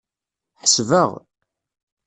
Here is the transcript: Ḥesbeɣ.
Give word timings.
Ḥesbeɣ. 0.61 1.11